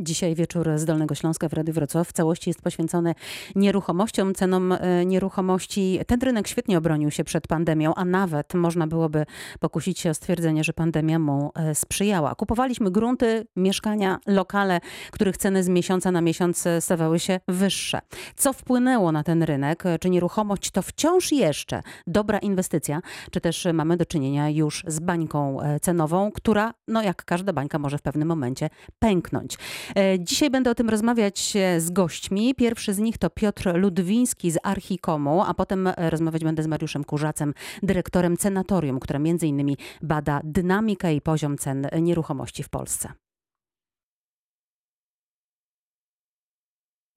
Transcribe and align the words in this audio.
Dzisiaj 0.00 0.34
wieczór 0.34 0.68
z 0.76 0.84
Dolnego 0.84 1.14
Śląska 1.14 1.48
w 1.48 1.52
Radiu 1.52 1.74
Wrocław 1.74 2.08
w 2.08 2.12
całości 2.12 2.50
jest 2.50 2.62
poświęcony 2.62 3.14
nieruchomościom, 3.54 4.34
cenom 4.34 4.72
e, 4.72 5.06
nieruchomości. 5.06 6.00
Ten 6.06 6.20
rynek 6.20 6.48
świetnie 6.48 6.78
obronił 6.78 7.10
się 7.10 7.24
przed 7.24 7.46
pandemią, 7.46 7.94
a 7.94 8.04
nawet 8.04 8.54
można 8.54 8.86
byłoby 8.86 9.26
pokusić 9.60 9.98
się 9.98 10.10
o 10.10 10.14
stwierdzenie, 10.14 10.64
że 10.64 10.72
pandemia 10.72 11.18
mu 11.18 11.52
e, 11.54 11.74
sprzyjała. 11.74 12.34
Kupowaliśmy 12.34 12.90
grunty, 12.90 13.46
mieszkania, 13.56 14.18
lokale, 14.26 14.80
których 15.10 15.36
ceny 15.36 15.62
z 15.62 15.68
miesiąca 15.68 16.10
na 16.10 16.20
miesiąc 16.20 16.66
e, 16.66 16.80
stawały 16.80 17.18
się 17.18 17.40
wyższe. 17.48 18.00
Co 18.36 18.52
wpłynęło 18.52 19.12
na 19.12 19.22
ten 19.22 19.42
rynek? 19.42 19.84
Czy 20.00 20.10
nieruchomość 20.10 20.70
to 20.70 20.82
wciąż 20.82 21.32
jeszcze 21.32 21.82
dobra 22.06 22.38
inwestycja, 22.38 23.00
czy 23.30 23.40
też 23.40 23.66
mamy 23.72 23.96
do 23.96 24.06
czynienia 24.06 24.50
już 24.50 24.84
z 24.86 25.00
bańką 25.00 25.58
cenową, 25.82 26.32
która, 26.32 26.74
no 26.88 27.02
jak 27.02 27.24
każda 27.24 27.52
bańka, 27.52 27.78
może 27.78 27.98
w 27.98 28.02
pewnym 28.02 28.28
momencie 28.28 28.70
pęknąć. 28.98 29.58
E, 29.96 30.20
dzisiaj 30.20 30.50
będę 30.50 30.70
o 30.70 30.74
tym 30.74 30.90
rozmawiać 30.90 31.56
e, 31.56 31.80
z 31.80 31.90
gośćmi. 31.90 32.54
Pierwszy 32.54 32.94
z 32.94 32.98
nich 32.98 33.18
to 33.18 33.30
Piotr 33.30 33.74
Ludwiński 33.74 34.50
z 34.50 34.58
Archikomu, 34.62 35.42
a 35.42 35.54
potem 35.54 35.86
e, 35.86 36.10
rozmawiać 36.10 36.44
będę 36.44 36.62
z 36.62 36.66
Mariuszem 36.66 37.04
Kurzacem, 37.04 37.54
dyrektorem 37.82 38.36
Cenatorium, 38.36 39.00
które 39.00 39.18
między 39.18 39.46
innymi 39.46 39.76
bada 40.02 40.40
dynamikę 40.44 41.14
i 41.14 41.20
poziom 41.20 41.58
cen 41.58 41.86
nieruchomości 42.00 42.62
w 42.62 42.68
Polsce. 42.68 43.12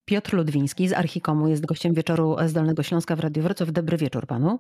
Piotr 0.05 0.33
Ludwiński 0.33 0.87
z 0.87 0.93
Archikomu 0.93 1.47
jest 1.47 1.65
gościem 1.65 1.93
wieczoru 1.93 2.35
z 2.47 2.85
Śląska 2.85 3.15
w 3.15 3.19
Radiu 3.19 3.43
Wrocław. 3.43 3.71
Dobry 3.71 3.97
wieczór 3.97 4.27
panu. 4.27 4.59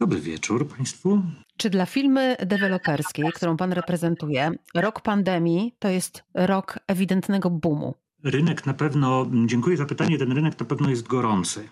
Dobry 0.00 0.20
wieczór 0.20 0.68
Państwu. 0.68 1.22
Czy 1.56 1.70
dla 1.70 1.86
firmy 1.86 2.36
deweloperskiej, 2.46 3.32
którą 3.34 3.56
Pan 3.56 3.72
reprezentuje, 3.72 4.50
rok 4.74 5.00
pandemii 5.00 5.74
to 5.78 5.88
jest 5.88 6.24
rok 6.34 6.78
ewidentnego 6.86 7.50
boomu? 7.50 7.94
Rynek 8.24 8.66
na 8.66 8.74
pewno, 8.74 9.30
dziękuję 9.46 9.76
za 9.76 9.86
pytanie, 9.86 10.18
ten 10.18 10.32
rynek 10.32 10.60
na 10.60 10.66
pewno 10.66 10.90
jest 10.90 11.06
gorący. 11.06 11.68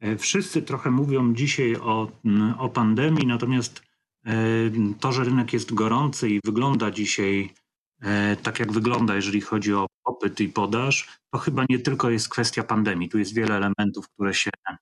E, 0.00 0.16
wszyscy 0.16 0.62
trochę 0.62 0.90
mówią 0.90 1.34
dzisiaj 1.34 1.76
o, 1.76 2.12
o 2.58 2.68
pandemii, 2.68 3.26
natomiast 3.26 3.82
e, 4.26 4.34
to, 5.00 5.12
że 5.12 5.24
rynek 5.24 5.52
jest 5.52 5.74
gorący 5.74 6.30
i 6.30 6.40
wygląda 6.44 6.90
dzisiaj 6.90 7.54
e, 8.00 8.36
tak, 8.36 8.60
jak 8.60 8.72
wygląda, 8.72 9.14
jeżeli 9.14 9.40
chodzi 9.40 9.74
o 9.74 9.86
popyt 10.04 10.40
i 10.40 10.48
podaż, 10.48 11.20
to 11.30 11.38
chyba 11.38 11.64
nie 11.68 11.78
tylko 11.78 12.10
jest 12.10 12.28
kwestia 12.28 12.62
pandemii. 12.62 13.08
Tu 13.08 13.18
jest 13.18 13.34
wiele 13.34 13.56
elementów, 13.56 14.08
które 14.08 14.34
się 14.34 14.50
Mm, 14.68 14.78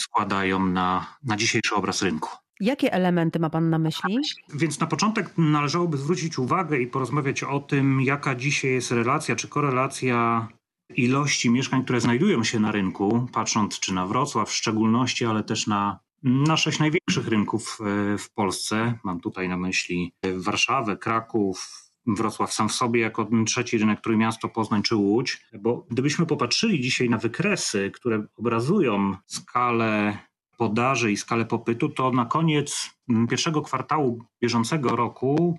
składają 0.00 0.66
na, 0.66 1.06
na 1.22 1.36
dzisiejszy 1.36 1.74
obraz 1.74 2.02
rynku. 2.02 2.30
Jakie 2.60 2.92
elementy 2.92 3.38
ma 3.38 3.50
Pan 3.50 3.70
na 3.70 3.78
myśli? 3.78 4.18
Więc 4.54 4.80
na 4.80 4.86
początek 4.86 5.38
należałoby 5.38 5.98
zwrócić 5.98 6.38
uwagę 6.38 6.78
i 6.78 6.86
porozmawiać 6.86 7.42
o 7.42 7.60
tym, 7.60 8.00
jaka 8.00 8.34
dzisiaj 8.34 8.70
jest 8.70 8.90
relacja 8.90 9.36
czy 9.36 9.48
korelacja 9.48 10.48
ilości 10.96 11.50
mieszkań, 11.50 11.84
które 11.84 12.00
znajdują 12.00 12.44
się 12.44 12.60
na 12.60 12.72
rynku, 12.72 13.28
patrząc 13.32 13.80
czy 13.80 13.94
na 13.94 14.06
Wrocław 14.06 14.48
w 14.48 14.54
szczególności, 14.54 15.24
ale 15.24 15.44
też 15.44 15.66
na, 15.66 15.98
na 16.22 16.56
sześć 16.56 16.78
największych 16.78 17.28
rynków 17.28 17.78
e, 17.80 18.18
w 18.18 18.30
Polsce. 18.30 18.98
Mam 19.04 19.20
tutaj 19.20 19.48
na 19.48 19.56
myśli 19.56 20.12
Warszawę, 20.36 20.96
Kraków, 20.96 21.84
Wrocław 22.06 22.52
sam 22.52 22.68
w 22.68 22.72
sobie 22.72 23.00
jako 23.00 23.28
trzeci 23.46 23.78
rynek 23.78 24.00
Trójmiasto, 24.00 24.48
Poznań 24.48 24.82
czy 24.82 24.96
Łódź, 24.96 25.46
bo 25.60 25.86
gdybyśmy 25.90 26.26
popatrzyli 26.26 26.80
dzisiaj 26.80 27.10
na 27.10 27.18
wykresy, 27.18 27.90
które 27.94 28.26
obrazują 28.36 29.16
skalę 29.26 30.18
podaży 30.56 31.12
i 31.12 31.16
skalę 31.16 31.44
popytu, 31.44 31.88
to 31.88 32.12
na 32.12 32.24
koniec 32.24 32.90
pierwszego 33.30 33.62
kwartału 33.62 34.24
bieżącego 34.42 34.96
roku 34.96 35.58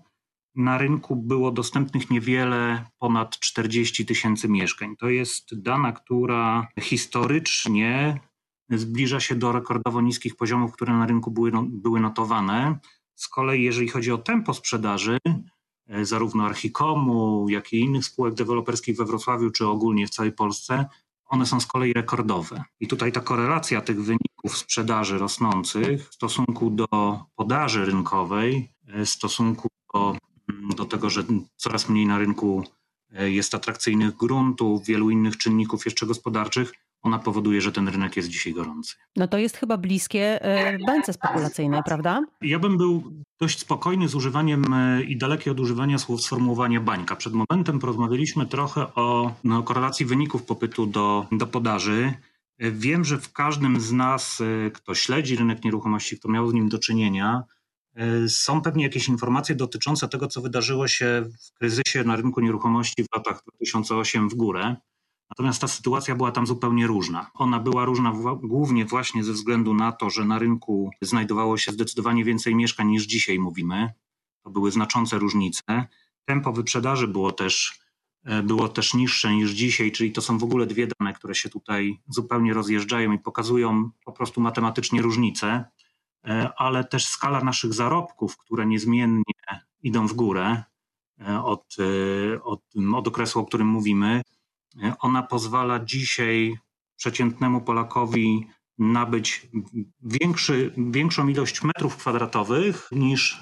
na 0.56 0.78
rynku 0.78 1.16
było 1.16 1.52
dostępnych 1.52 2.10
niewiele 2.10 2.86
ponad 3.00 3.40
40 3.40 4.06
tysięcy 4.06 4.50
mieszkań. 4.50 4.96
To 4.96 5.10
jest 5.10 5.62
dana, 5.62 5.92
która 5.92 6.68
historycznie 6.80 8.20
zbliża 8.70 9.20
się 9.20 9.36
do 9.36 9.52
rekordowo 9.52 10.02
niskich 10.02 10.36
poziomów, 10.36 10.74
które 10.74 10.94
na 10.94 11.06
rynku 11.06 11.32
były, 11.32 11.52
były 11.70 12.00
notowane. 12.00 12.80
Z 13.16 13.28
kolei, 13.28 13.64
jeżeli 13.64 13.88
chodzi 13.88 14.12
o 14.12 14.18
tempo 14.18 14.54
sprzedaży, 14.54 15.18
zarówno 16.02 16.46
Archikomu, 16.46 17.50
jak 17.50 17.74
i 17.74 17.80
innych 17.80 18.06
spółek 18.06 18.34
deweloperskich 18.34 18.98
we 18.98 19.06
Wrocławiu, 19.06 19.52
czy 19.52 19.68
ogólnie 19.68 20.08
w 20.08 20.10
całej 20.10 20.32
Polsce, 20.32 20.86
one 21.26 21.46
są 21.46 21.60
z 21.60 21.66
kolei 21.66 21.94
rekordowe. 21.94 22.64
I 22.80 22.88
tutaj 22.88 23.12
ta 23.12 23.20
korelacja 23.20 23.82
tych 23.82 24.04
wyników 24.04 24.58
sprzedaży 24.58 25.18
rosnących 25.18 26.10
w 26.10 26.14
stosunku 26.14 26.70
do 26.70 27.20
podaży 27.36 27.86
rynkowej, 27.86 28.72
e, 28.88 29.06
w 29.06 29.10
stosunku 29.10 29.68
do, 29.94 30.18
mm, 30.50 30.70
do 30.70 30.86
tego, 30.86 31.10
że 31.10 31.24
coraz 31.56 31.90
mniej 31.90 32.06
na 32.06 32.18
rynku 32.18 32.64
e, 33.14 33.32
jest 33.32 33.56
atrakcyjnych 33.56 34.16
gruntów, 34.16 34.86
wielu 34.86 35.10
innych 35.10 35.38
czynników 35.38 35.86
jeszcze 35.86 36.06
gospodarczych, 36.06 36.74
ona 37.06 37.20
powoduje, 37.20 37.62
że 37.62 37.72
ten 37.72 37.88
rynek 37.88 38.18
jest 38.18 38.30
dzisiaj 38.30 38.54
gorący. 38.54 38.96
No 39.16 39.28
to 39.28 39.38
jest 39.38 39.58
chyba 39.58 39.78
bliskie 39.78 40.42
e, 40.42 40.78
bańce 40.86 41.14
spekulacyjnej, 41.14 41.82
prawda? 41.86 42.22
Ja 42.42 42.60
bym 42.60 42.78
był 42.78 43.04
dość 43.42 43.60
spokojny 43.60 44.08
z 44.08 44.16
używaniem 44.16 44.74
e, 44.74 45.04
i 45.04 45.18
daleki 45.18 45.50
od 45.50 45.60
używania 45.60 45.98
słów 45.98 46.22
sformułowania 46.22 46.82
bańka. 46.82 47.16
Przed 47.16 47.34
momentem 47.34 47.80
porozmawialiśmy 47.80 48.46
trochę 48.46 48.94
o 48.94 49.36
no, 49.44 49.64
korelacji 49.64 50.06
wyników 50.06 50.44
popytu 50.44 50.86
do, 50.86 51.26
do 51.32 51.48
podaży. 51.48 52.14
E, 52.58 52.72
wiem, 52.72 53.06
że 53.06 53.18
w 53.18 53.34
każdym 53.34 53.82
z 53.82 53.92
nas, 53.92 54.42
kto 54.74 54.96
śledzi 54.96 55.36
rynek 55.36 55.64
nieruchomości, 55.64 56.20
kto 56.20 56.30
miał 56.30 56.50
z 56.50 56.54
nim 56.54 56.70
do 56.70 56.80
czynienia, 56.80 57.44
są 58.28 58.62
pewnie 58.62 58.84
jakieś 58.84 59.08
informacje 59.08 59.56
dotyczące 59.56 60.08
tego, 60.08 60.28
co 60.28 60.42
wydarzyło 60.42 60.88
się 60.88 61.26
w 61.42 61.54
kryzysie 61.54 62.04
na 62.04 62.16
rynku 62.16 62.42
nieruchomości 62.42 63.04
w 63.04 63.16
latach 63.16 63.42
2008 63.56 64.30
w 64.30 64.36
górę. 64.36 64.76
Natomiast 65.30 65.62
ta 65.62 65.68
sytuacja 65.68 66.16
była 66.16 66.32
tam 66.32 66.48
zupełnie 66.48 66.88
różna. 66.88 67.32
Ona 67.34 67.60
była 67.60 67.86
różna 67.86 68.14
głównie 68.44 68.86
właśnie 68.86 69.24
ze 69.24 69.34
względu 69.34 69.74
na 69.74 69.92
to, 69.92 70.10
że 70.10 70.26
na 70.26 70.40
rynku 70.40 70.92
znajdowało 71.02 71.58
się 71.58 71.72
zdecydowanie 71.72 72.24
więcej 72.24 72.56
mieszkań 72.56 72.88
niż 72.88 73.04
dzisiaj 73.04 73.40
mówimy. 73.40 73.94
To 74.44 74.50
były 74.50 74.72
znaczące 74.72 75.20
różnice. 75.20 75.88
Tempo 76.26 76.54
wyprzedaży 76.54 77.08
było 77.08 77.32
też, 77.32 77.80
e, 78.24 78.44
było 78.44 78.70
też 78.70 78.94
niższe 78.94 79.34
niż 79.34 79.52
dzisiaj, 79.52 79.92
czyli 79.92 80.12
to 80.12 80.22
są 80.22 80.38
w 80.38 80.44
ogóle 80.44 80.66
dwie 80.66 80.88
dane, 80.88 81.14
które 81.14 81.36
się 81.36 81.50
tutaj 81.50 82.02
zupełnie 82.08 82.54
rozjeżdżają 82.54 83.12
i 83.12 83.20
pokazują 83.20 83.90
po 84.06 84.12
prostu 84.12 84.42
matematycznie 84.42 85.02
różnice, 85.02 85.66
e, 86.28 86.50
ale 86.58 86.84
też 86.84 87.06
skala 87.06 87.44
naszych 87.44 87.74
zarobków, 87.74 88.38
które 88.38 88.66
niezmiennie 88.66 89.34
idą 89.84 90.08
w 90.08 90.14
górę 90.14 90.64
e, 91.28 91.44
od, 91.44 91.76
od, 92.44 92.62
od 92.96 93.08
okresu, 93.08 93.40
o 93.40 93.46
którym 93.46 93.68
mówimy, 93.68 94.22
ona 95.00 95.24
pozwala 95.24 95.80
dzisiaj 95.80 96.58
przeciętnemu 96.96 97.62
Polakowi 97.62 98.48
nabyć 98.78 99.50
większy, 100.02 100.74
większą 100.78 101.28
ilość 101.28 101.64
metrów 101.64 101.98
kwadratowych 101.98 102.90
niż, 102.92 103.40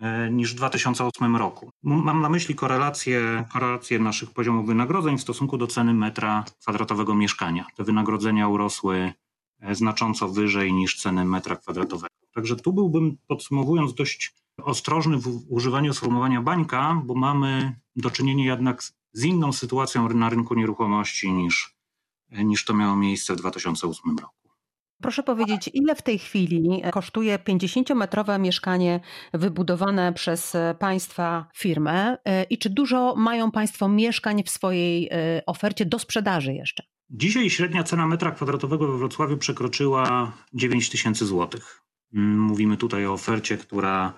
e, 0.00 0.30
niż 0.30 0.52
w 0.52 0.56
2008 0.56 1.36
roku. 1.36 1.70
Mam 1.82 2.20
na 2.20 2.28
myśli 2.28 2.54
korelację, 2.54 3.44
korelację 3.52 3.98
naszych 3.98 4.30
poziomów 4.30 4.66
wynagrodzeń 4.66 5.18
w 5.18 5.22
stosunku 5.22 5.58
do 5.58 5.66
ceny 5.66 5.94
metra 5.94 6.44
kwadratowego 6.60 7.14
mieszkania. 7.14 7.66
Te 7.76 7.84
wynagrodzenia 7.84 8.48
urosły 8.48 9.12
e, 9.60 9.74
znacząco 9.74 10.28
wyżej 10.28 10.72
niż 10.72 10.96
ceny 10.96 11.24
metra 11.24 11.56
kwadratowego. 11.56 12.14
Także 12.34 12.56
tu 12.56 12.72
byłbym, 12.72 13.16
podsumowując, 13.26 13.94
dość 13.94 14.34
ostrożny 14.62 15.18
w 15.18 15.28
używaniu 15.48 15.94
sformułowania 15.94 16.42
bańka, 16.42 17.02
bo 17.04 17.14
mamy 17.14 17.80
do 17.96 18.10
czynienia 18.10 18.44
jednak 18.44 18.82
z 18.82 18.92
inną 19.24 19.52
sytuacją 19.52 20.08
na 20.08 20.28
rynku 20.28 20.54
nieruchomości 20.54 21.32
niż, 21.32 21.76
niż 22.30 22.64
to 22.64 22.74
miało 22.74 22.96
miejsce 22.96 23.34
w 23.34 23.36
2008 23.36 24.18
roku. 24.18 24.42
Proszę 25.02 25.22
powiedzieć, 25.22 25.70
ile 25.74 25.94
w 25.94 26.02
tej 26.02 26.18
chwili 26.18 26.82
kosztuje 26.92 27.38
50-metrowe 27.38 28.40
mieszkanie 28.40 29.00
wybudowane 29.32 30.12
przez 30.12 30.56
Państwa 30.78 31.46
firmę 31.56 32.16
i 32.50 32.58
czy 32.58 32.70
dużo 32.70 33.14
mają 33.16 33.50
Państwo 33.50 33.88
mieszkań 33.88 34.42
w 34.44 34.50
swojej 34.50 35.08
e, 35.10 35.42
ofercie 35.46 35.86
do 35.86 35.98
sprzedaży 35.98 36.52
jeszcze? 36.52 36.82
Dzisiaj 37.10 37.50
średnia 37.50 37.82
cena 37.82 38.06
metra 38.06 38.30
kwadratowego 38.30 38.92
we 38.92 38.98
Wrocławiu 38.98 39.36
przekroczyła 39.36 40.32
9 40.54 40.90
tysięcy 40.90 41.26
złotych. 41.26 41.82
Mm, 42.14 42.40
mówimy 42.40 42.76
tutaj 42.76 43.06
o 43.06 43.12
ofercie, 43.12 43.56
która, 43.56 44.12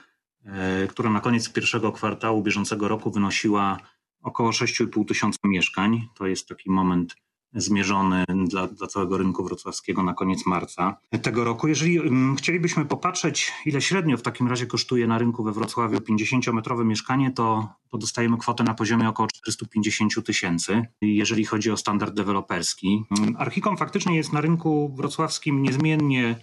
e, 0.44 0.86
która 0.86 1.10
na 1.10 1.20
koniec 1.20 1.52
pierwszego 1.52 1.92
kwartału 1.92 2.42
bieżącego 2.42 2.88
roku 2.88 3.10
wynosiła 3.10 3.78
około 4.24 4.50
6,5 4.50 5.04
tysiąca 5.08 5.38
mieszkań. 5.44 6.08
To 6.14 6.26
jest 6.26 6.48
taki 6.48 6.70
moment 6.70 7.14
zmierzony 7.54 8.24
dla, 8.44 8.66
dla 8.66 8.86
całego 8.86 9.18
rynku 9.18 9.44
wrocławskiego 9.44 10.02
na 10.02 10.14
koniec 10.14 10.46
marca 10.46 10.96
tego 11.22 11.44
roku. 11.44 11.68
Jeżeli 11.68 12.00
um, 12.00 12.36
chcielibyśmy 12.36 12.84
popatrzeć, 12.84 13.52
ile 13.66 13.80
średnio 13.80 14.16
w 14.16 14.22
takim 14.22 14.48
razie 14.48 14.66
kosztuje 14.66 15.06
na 15.06 15.18
rynku 15.18 15.44
we 15.44 15.52
Wrocławiu 15.52 15.98
50-metrowe 15.98 16.84
mieszkanie, 16.84 17.30
to, 17.30 17.68
to 17.90 17.98
dostajemy 17.98 18.36
kwotę 18.36 18.64
na 18.64 18.74
poziomie 18.74 19.08
około 19.08 19.28
450 19.34 20.26
tysięcy, 20.26 20.86
jeżeli 21.00 21.44
chodzi 21.44 21.70
o 21.70 21.76
standard 21.76 22.14
deweloperski. 22.14 23.04
Mm, 23.18 23.36
Archikom 23.38 23.76
faktycznie 23.76 24.16
jest 24.16 24.32
na 24.32 24.40
rynku 24.40 24.94
wrocławskim 24.96 25.62
niezmiennie 25.62 26.36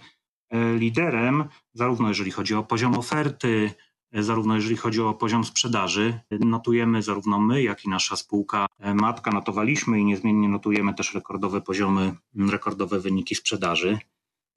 e, 0.50 0.74
liderem, 0.74 1.44
zarówno 1.74 2.08
jeżeli 2.08 2.30
chodzi 2.30 2.54
o 2.54 2.62
poziom 2.62 2.94
oferty, 2.94 3.70
zarówno 4.12 4.54
jeżeli 4.54 4.76
chodzi 4.76 5.00
o 5.00 5.14
poziom 5.14 5.44
sprzedaży. 5.44 6.20
Notujemy 6.30 7.02
zarówno 7.02 7.40
my, 7.40 7.62
jak 7.62 7.84
i 7.84 7.88
nasza 7.88 8.16
spółka 8.16 8.66
matka 8.94 9.30
notowaliśmy 9.30 10.00
i 10.00 10.04
niezmiennie 10.04 10.48
notujemy 10.48 10.94
też 10.94 11.14
rekordowe 11.14 11.60
poziomy, 11.60 12.14
rekordowe 12.50 13.00
wyniki 13.00 13.34
sprzedaży. 13.34 13.98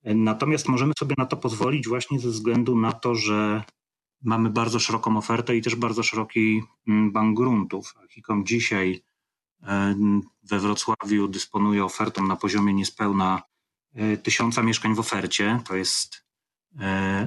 Natomiast 0.04 0.68
możemy 0.68 0.94
sobie 1.00 1.16
na 1.18 1.26
to 1.26 1.38
pozwolić 1.38 1.88
właśnie 1.88 2.20
ze 2.20 2.30
względu 2.30 2.80
na 2.80 2.92
to, 2.92 3.16
że 3.16 3.64
mamy 4.24 4.50
bardzo 4.50 4.80
szeroką 4.80 5.18
ofertę 5.18 5.56
i 5.56 5.62
też 5.62 5.76
bardzo 5.76 6.04
szeroki 6.04 6.64
bank 6.88 7.38
gruntów. 7.38 7.94
Hikom 8.10 8.46
dzisiaj 8.46 9.04
we 10.44 10.60
Wrocławiu 10.60 11.28
dysponuje 11.28 11.86
ofertą 11.86 12.28
na 12.28 12.36
poziomie 12.36 12.74
niespełna 12.74 13.42
e, 13.94 14.18
tysiąca 14.18 14.64
mieszkań 14.64 14.96
w 14.96 15.00
ofercie. 15.00 15.60
To 15.68 15.76
jest 15.76 16.16
e, 16.16 16.25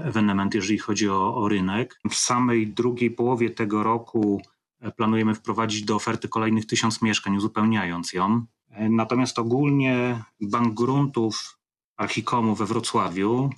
ewenement, 0.05 0.55
jeżeli 0.55 0.79
chodzi 0.79 1.09
o, 1.09 1.37
o 1.37 1.49
rynek. 1.49 2.00
W 2.11 2.15
samej 2.15 2.67
drugiej 2.67 3.11
połowie 3.11 3.50
tego 3.50 3.83
roku 3.83 4.43
e, 4.81 4.93
planujemy 4.93 5.35
wprowadzić 5.35 5.85
do 5.85 5.97
oferty 5.97 6.29
kolejnych 6.29 6.67
tysiąc 6.67 7.03
mieszkań, 7.03 7.37
uzupełniając 7.37 8.12
ją. 8.12 8.47
Natomiast 8.91 9.39
ogólnie 9.39 10.25
Bank 10.41 10.75
Gruntów 10.75 11.59
Archikomu 11.97 12.55
we 12.55 12.67
Wrocławiu 12.67 13.50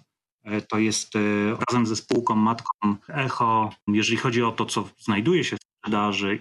to 0.69 0.79
jest 0.79 1.13
razem 1.71 1.87
ze 1.87 1.97
spółką 1.97 2.35
matką 2.35 2.97
Echo, 3.09 3.71
jeżeli 3.87 4.19
chodzi 4.19 4.43
o 4.43 4.53
to, 4.53 4.67
co 4.67 4.89
znajduje 4.99 5.45
się 5.45 5.57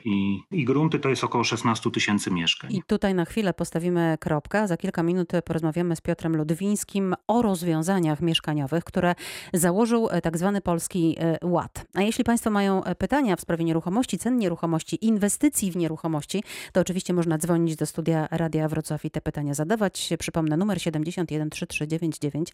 i, 0.06 0.40
i 0.52 0.66
grunty 0.66 1.00
to 1.00 1.10
jest 1.10 1.24
około 1.24 1.44
16 1.44 1.92
tysięcy 1.92 2.32
mieszkań. 2.32 2.74
I 2.74 2.84
tutaj 2.84 3.14
na 3.14 3.26
chwilę 3.26 3.54
postawimy 3.54 4.18
kropkę. 4.20 4.68
Za 4.68 4.78
kilka 4.78 5.04
minut 5.04 5.32
porozmawiamy 5.46 5.96
z 5.96 6.02
Piotrem 6.02 6.38
Ludwińskim 6.38 7.16
o 7.28 7.42
rozwiązaniach 7.42 8.22
mieszkaniowych, 8.22 8.84
które 8.84 9.16
założył 9.54 10.10
e, 10.12 10.22
tak 10.22 10.38
zwany 10.38 10.62
Polski 10.62 11.16
e, 11.20 11.38
Ład. 11.44 11.86
A 11.94 12.02
jeśli 12.02 12.24
Państwo 12.24 12.50
mają 12.50 12.84
e, 12.84 12.96
pytania 12.96 13.36
w 13.36 13.42
sprawie 13.42 13.66
nieruchomości, 13.66 14.18
cen 14.18 14.38
nieruchomości, 14.38 15.06
inwestycji 15.06 15.72
w 15.72 15.78
nieruchomości, 15.78 16.44
to 16.74 16.82
oczywiście 16.82 17.14
można 17.14 17.38
dzwonić 17.38 17.76
do 17.76 17.86
studia 17.86 18.28
Radia 18.32 18.68
Wrocław 18.68 19.06
i 19.06 19.12
te 19.12 19.22
pytania 19.22 19.54
zadawać. 19.54 20.10
Przypomnę 20.20 20.58
numer 20.58 20.82
71 20.82 21.50
3399 21.50 22.54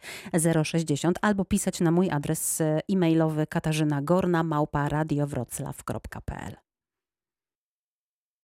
060 0.63 1.19
albo 1.21 1.45
pisać 1.45 1.79
na 1.79 1.91
mój 1.91 2.09
adres 2.09 2.61
e-mailowy 2.61 3.47
katarzynagorna 3.47 4.43
małpa 4.43 4.89
radiowroclaw.pl. 4.89 6.55